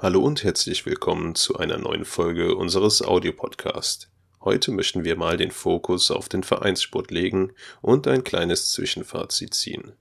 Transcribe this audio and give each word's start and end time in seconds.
Hallo 0.00 0.20
und 0.20 0.44
herzlich 0.44 0.86
willkommen 0.86 1.34
zu 1.34 1.56
einer 1.56 1.76
neuen 1.76 2.04
Folge 2.04 2.54
unseres 2.54 3.02
Audiopodcasts. 3.02 4.08
Heute 4.40 4.70
möchten 4.70 5.02
wir 5.02 5.16
mal 5.16 5.36
den 5.36 5.50
Fokus 5.50 6.12
auf 6.12 6.28
den 6.28 6.44
Vereinssport 6.44 7.10
legen 7.10 7.50
und 7.82 8.06
ein 8.06 8.22
kleines 8.22 8.70
Zwischenfazit 8.70 9.54
ziehen. 9.54 9.94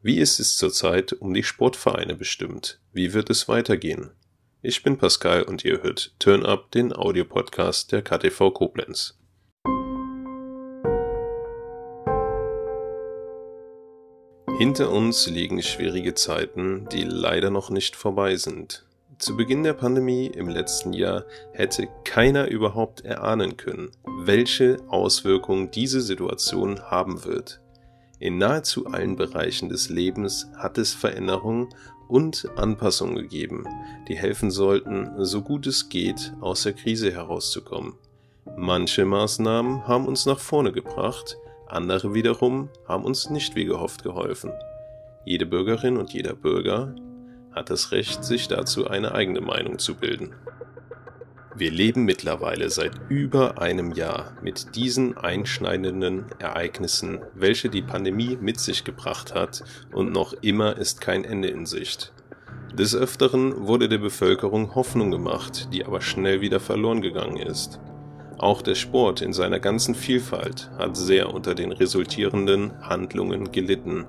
Wie 0.00 0.18
ist 0.18 0.38
es 0.38 0.56
zurzeit 0.56 1.12
um 1.14 1.34
die 1.34 1.42
Sportvereine 1.42 2.14
bestimmt? 2.14 2.78
Wie 2.92 3.14
wird 3.14 3.30
es 3.30 3.48
weitergehen? 3.48 4.12
Ich 4.62 4.84
bin 4.84 4.96
Pascal 4.96 5.42
und 5.42 5.64
ihr 5.64 5.82
hört 5.82 6.14
Turn 6.20 6.46
Up, 6.46 6.70
den 6.70 6.92
Audiopodcast 6.92 7.90
der 7.90 8.02
KTV 8.02 8.52
Koblenz. 8.52 9.18
Hinter 14.56 14.92
uns 14.92 15.26
liegen 15.26 15.60
schwierige 15.64 16.14
Zeiten, 16.14 16.88
die 16.92 17.02
leider 17.02 17.50
noch 17.50 17.70
nicht 17.70 17.96
vorbei 17.96 18.36
sind. 18.36 18.84
Zu 19.22 19.36
Beginn 19.36 19.62
der 19.62 19.74
Pandemie 19.74 20.26
im 20.26 20.48
letzten 20.48 20.92
Jahr 20.92 21.22
hätte 21.52 21.86
keiner 22.02 22.48
überhaupt 22.48 23.04
erahnen 23.04 23.56
können, 23.56 23.92
welche 24.24 24.78
Auswirkungen 24.88 25.70
diese 25.70 26.00
Situation 26.00 26.80
haben 26.90 27.24
wird. 27.24 27.60
In 28.18 28.38
nahezu 28.38 28.86
allen 28.86 29.14
Bereichen 29.14 29.68
des 29.68 29.90
Lebens 29.90 30.48
hat 30.56 30.76
es 30.76 30.92
Veränderungen 30.92 31.68
und 32.08 32.48
Anpassungen 32.56 33.14
gegeben, 33.14 33.64
die 34.08 34.16
helfen 34.16 34.50
sollten, 34.50 35.12
so 35.24 35.40
gut 35.40 35.68
es 35.68 35.88
geht, 35.88 36.32
aus 36.40 36.64
der 36.64 36.72
Krise 36.72 37.12
herauszukommen. 37.12 37.94
Manche 38.56 39.04
Maßnahmen 39.04 39.86
haben 39.86 40.08
uns 40.08 40.26
nach 40.26 40.40
vorne 40.40 40.72
gebracht, 40.72 41.36
andere 41.68 42.12
wiederum 42.12 42.70
haben 42.88 43.04
uns 43.04 43.30
nicht 43.30 43.54
wie 43.54 43.66
gehofft 43.66 44.02
geholfen. 44.02 44.50
Jede 45.24 45.46
Bürgerin 45.46 45.96
und 45.96 46.12
jeder 46.12 46.34
Bürger 46.34 46.96
hat 47.54 47.70
das 47.70 47.92
Recht, 47.92 48.24
sich 48.24 48.48
dazu 48.48 48.88
eine 48.88 49.14
eigene 49.14 49.40
Meinung 49.40 49.78
zu 49.78 49.94
bilden. 49.94 50.34
Wir 51.54 51.70
leben 51.70 52.04
mittlerweile 52.04 52.70
seit 52.70 52.92
über 53.10 53.60
einem 53.60 53.92
Jahr 53.92 54.32
mit 54.42 54.74
diesen 54.74 55.18
einschneidenden 55.18 56.24
Ereignissen, 56.38 57.20
welche 57.34 57.68
die 57.68 57.82
Pandemie 57.82 58.38
mit 58.40 58.58
sich 58.58 58.84
gebracht 58.84 59.34
hat, 59.34 59.62
und 59.92 60.12
noch 60.12 60.32
immer 60.40 60.78
ist 60.78 61.02
kein 61.02 61.24
Ende 61.24 61.48
in 61.48 61.66
Sicht. 61.66 62.12
Des 62.72 62.96
Öfteren 62.96 63.66
wurde 63.66 63.90
der 63.90 63.98
Bevölkerung 63.98 64.74
Hoffnung 64.74 65.10
gemacht, 65.10 65.68
die 65.74 65.84
aber 65.84 66.00
schnell 66.00 66.40
wieder 66.40 66.58
verloren 66.58 67.02
gegangen 67.02 67.36
ist. 67.36 67.80
Auch 68.38 68.62
der 68.62 68.74
Sport 68.74 69.20
in 69.20 69.34
seiner 69.34 69.60
ganzen 69.60 69.94
Vielfalt 69.94 70.70
hat 70.78 70.96
sehr 70.96 71.34
unter 71.34 71.54
den 71.54 71.70
resultierenden 71.70 72.72
Handlungen 72.80 73.52
gelitten. 73.52 74.06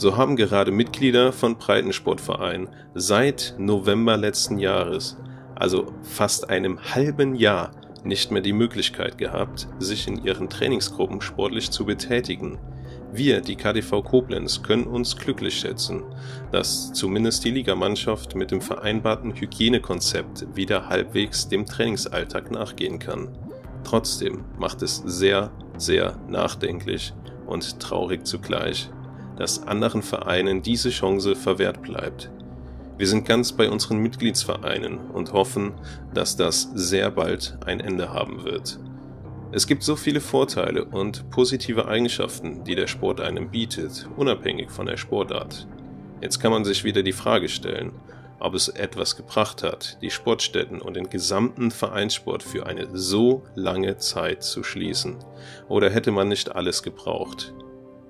So 0.00 0.16
haben 0.16 0.34
gerade 0.34 0.70
Mitglieder 0.72 1.30
von 1.30 1.58
Breitensportvereinen 1.58 2.70
seit 2.94 3.54
November 3.58 4.16
letzten 4.16 4.58
Jahres, 4.58 5.18
also 5.54 5.92
fast 6.00 6.48
einem 6.48 6.80
halben 6.94 7.34
Jahr, 7.34 7.72
nicht 8.02 8.30
mehr 8.30 8.40
die 8.40 8.54
Möglichkeit 8.54 9.18
gehabt, 9.18 9.68
sich 9.78 10.08
in 10.08 10.24
ihren 10.24 10.48
Trainingsgruppen 10.48 11.20
sportlich 11.20 11.70
zu 11.70 11.84
betätigen. 11.84 12.58
Wir, 13.12 13.42
die 13.42 13.56
KDV 13.56 14.02
Koblenz, 14.02 14.62
können 14.62 14.86
uns 14.86 15.18
glücklich 15.18 15.60
schätzen, 15.60 16.02
dass 16.50 16.94
zumindest 16.94 17.44
die 17.44 17.50
Ligamannschaft 17.50 18.34
mit 18.34 18.52
dem 18.52 18.62
vereinbarten 18.62 19.34
Hygienekonzept 19.34 20.46
wieder 20.56 20.88
halbwegs 20.88 21.46
dem 21.48 21.66
Trainingsalltag 21.66 22.50
nachgehen 22.50 23.00
kann. 23.00 23.36
Trotzdem 23.84 24.46
macht 24.58 24.80
es 24.80 25.02
sehr, 25.04 25.50
sehr 25.76 26.18
nachdenklich 26.26 27.12
und 27.46 27.78
traurig 27.80 28.26
zugleich, 28.26 28.88
dass 29.40 29.66
anderen 29.66 30.02
Vereinen 30.02 30.60
diese 30.60 30.90
Chance 30.90 31.34
verwehrt 31.34 31.80
bleibt. 31.80 32.30
Wir 32.98 33.06
sind 33.06 33.26
ganz 33.26 33.52
bei 33.52 33.70
unseren 33.70 33.96
Mitgliedsvereinen 33.96 34.98
und 34.98 35.32
hoffen, 35.32 35.72
dass 36.12 36.36
das 36.36 36.68
sehr 36.74 37.10
bald 37.10 37.56
ein 37.64 37.80
Ende 37.80 38.12
haben 38.12 38.44
wird. 38.44 38.78
Es 39.50 39.66
gibt 39.66 39.82
so 39.82 39.96
viele 39.96 40.20
Vorteile 40.20 40.84
und 40.84 41.30
positive 41.30 41.88
Eigenschaften, 41.88 42.64
die 42.64 42.74
der 42.74 42.86
Sport 42.86 43.22
einem 43.22 43.50
bietet, 43.50 44.06
unabhängig 44.14 44.70
von 44.70 44.84
der 44.84 44.98
Sportart. 44.98 45.66
Jetzt 46.20 46.38
kann 46.38 46.52
man 46.52 46.66
sich 46.66 46.84
wieder 46.84 47.02
die 47.02 47.12
Frage 47.12 47.48
stellen, 47.48 47.92
ob 48.40 48.52
es 48.52 48.68
etwas 48.68 49.16
gebracht 49.16 49.62
hat, 49.62 49.96
die 50.02 50.10
Sportstätten 50.10 50.82
und 50.82 50.96
den 50.96 51.08
gesamten 51.08 51.70
Vereinssport 51.70 52.42
für 52.42 52.66
eine 52.66 52.88
so 52.92 53.44
lange 53.54 53.96
Zeit 53.96 54.42
zu 54.42 54.62
schließen. 54.62 55.16
Oder 55.66 55.88
hätte 55.88 56.10
man 56.10 56.28
nicht 56.28 56.54
alles 56.54 56.82
gebraucht? 56.82 57.54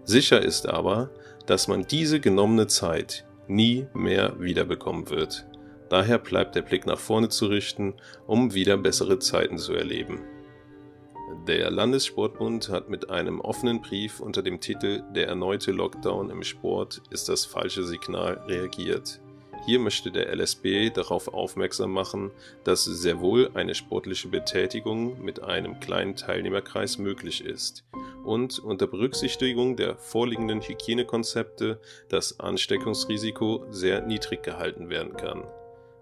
Sicher 0.03 0.43
ist 0.43 0.69
aber, 0.69 1.11
dass 1.51 1.67
man 1.67 1.85
diese 1.85 2.21
genommene 2.21 2.69
Zeit 2.69 3.27
nie 3.49 3.89
mehr 3.93 4.39
wiederbekommen 4.39 5.11
wird. 5.11 5.49
Daher 5.89 6.19
bleibt 6.19 6.55
der 6.55 6.63
Blick 6.63 6.87
nach 6.87 7.01
vorne 7.01 7.29
zu 7.29 7.47
richten, 7.47 7.95
um 8.29 8.55
wieder 8.55 8.77
bessere 8.77 9.19
Zeiten 9.19 9.59
zu 9.59 9.73
erleben. 9.73 10.21
Der 11.49 11.69
Landessportbund 11.73 12.69
hat 12.69 12.89
mit 12.89 13.11
einem 13.11 13.41
offenen 13.41 13.81
Brief 13.81 14.21
unter 14.21 14.43
dem 14.43 14.61
Titel 14.61 15.03
Der 15.13 15.27
erneute 15.27 15.73
Lockdown 15.73 16.31
im 16.31 16.45
Sport 16.45 17.03
ist 17.11 17.29
das 17.29 17.47
falsche 17.47 17.83
Signal 17.83 18.35
reagiert. 18.47 19.21
Hier 19.67 19.79
möchte 19.79 20.11
der 20.11 20.35
LSB 20.35 20.91
darauf 20.91 21.29
aufmerksam 21.29 21.93
machen, 21.93 22.31
dass 22.65 22.85
sehr 22.85 23.21
wohl 23.21 23.51
eine 23.55 23.75
sportliche 23.75 24.29
Betätigung 24.29 25.23
mit 25.23 25.43
einem 25.43 25.79
kleinen 25.81 26.17
Teilnehmerkreis 26.17 26.99
möglich 26.99 27.45
ist 27.45 27.85
und 28.25 28.59
unter 28.59 28.87
Berücksichtigung 28.87 29.77
der 29.77 29.97
vorliegenden 29.97 30.61
Hygienekonzepte 30.63 31.81
das 32.09 32.41
Ansteckungsrisiko 32.41 33.67
sehr 33.71 34.01
niedrig 34.01 34.43
gehalten 34.43 34.89
werden 34.89 35.17
kann. 35.17 35.45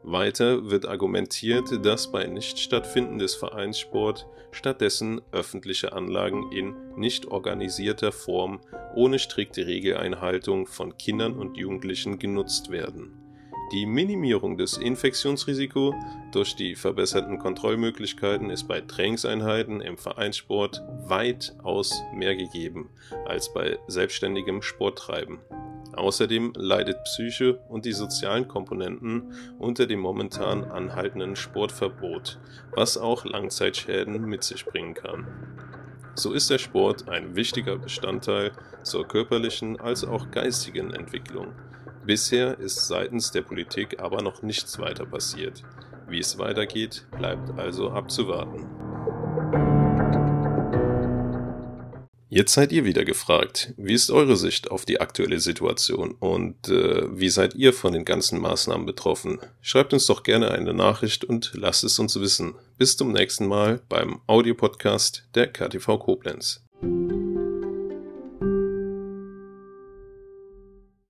Weiter 0.05 0.71
wird 0.71 0.87
argumentiert, 0.87 1.85
dass 1.85 2.13
bei 2.13 2.27
Nichtstattfinden 2.27 3.19
des 3.19 3.35
Vereinssport 3.35 4.27
stattdessen 4.53 5.21
öffentliche 5.33 5.93
Anlagen 5.93 6.51
in 6.53 6.75
nicht 6.97 7.27
organisierter 7.27 8.13
Form 8.13 8.61
ohne 8.95 9.19
strikte 9.19 9.67
Regeleinhaltung 9.67 10.67
von 10.67 10.97
Kindern 10.97 11.35
und 11.35 11.57
Jugendlichen 11.57 12.19
genutzt 12.19 12.71
werden. 12.71 13.28
Die 13.71 13.85
Minimierung 13.85 14.57
des 14.57 14.79
Infektionsrisikos 14.79 15.95
durch 16.33 16.57
die 16.57 16.75
verbesserten 16.75 17.39
Kontrollmöglichkeiten 17.39 18.49
ist 18.49 18.67
bei 18.67 18.81
Trainingseinheiten 18.81 19.83
im 19.83 19.99
Vereinssport 19.99 20.83
weitaus 21.05 22.03
mehr 22.15 22.35
gegeben 22.35 22.89
als 23.27 23.53
bei 23.53 23.79
selbstständigem 23.87 24.63
Sporttreiben. 24.63 25.41
Außerdem 25.93 26.55
leidet 26.57 27.05
Psyche 27.05 27.59
und 27.69 27.85
die 27.85 27.93
sozialen 27.93 28.49
Komponenten 28.49 29.35
unter 29.59 29.87
dem 29.87 30.01
momentan 30.01 30.65
anhaltenden 30.65 31.37
Sportverbot, 31.37 32.39
was 32.75 32.97
auch 32.97 33.27
Langzeitschäden 33.27 34.25
mit 34.25 34.45
sich 34.45 34.65
bringen 34.65 34.95
kann. 34.95 35.27
So 36.15 36.33
ist 36.33 36.49
der 36.49 36.59
Sport 36.59 37.09
ein 37.11 37.37
wichtiger 37.37 37.77
Bestandteil 37.77 38.53
zur 38.83 39.07
körperlichen 39.07 39.79
als 39.79 40.05
auch 40.05 40.31
geistigen 40.31 40.91
Entwicklung. 40.93 41.53
Bisher 42.09 42.59
ist 42.59 42.89
seitens 42.89 43.33
der 43.33 43.43
Politik 43.43 44.01
aber 44.01 44.23
noch 44.23 44.41
nichts 44.41 44.79
weiter 44.79 45.05
passiert. 45.05 45.63
Wie 46.09 46.21
es 46.21 46.39
weitergeht, 46.39 47.07
bleibt 47.15 47.51
also 47.59 47.91
abzuwarten. 47.91 48.67
Jetzt 52.31 52.55
seid 52.55 52.73
ihr 52.73 52.87
wieder 52.87 53.05
gefragt. 53.05 53.75
Wie 53.77 53.93
ist 53.93 54.11
eure 54.11 54.39
Sicht 54.39 54.71
auf 54.71 54.87
die 54.87 55.03
aktuelle 55.03 55.39
Situation 55.39 56.13
und 56.13 56.71
äh, 56.71 57.05
wie 57.15 57.29
seid 57.29 57.55
ihr 57.55 57.75
von 57.75 57.93
den 57.93 58.07
ganzen 58.07 58.41
Maßnahmen 58.41 58.87
betroffen? 58.87 59.41
Schreibt 59.61 59.93
uns 59.93 60.07
doch 60.07 60.23
gerne 60.23 60.51
eine 60.51 60.73
Nachricht 60.73 61.27
und 61.27 61.53
lasst 61.53 61.85
es 61.85 61.99
uns 61.99 62.19
wissen. 62.19 62.55
Bis 62.79 62.97
zum 62.97 63.13
nächsten 63.13 63.47
Mal 63.47 63.83
beim 63.91 64.23
Audiopodcast 64.27 65.29
der 65.35 65.53
KTV 65.53 65.99
Koblenz. 65.99 66.65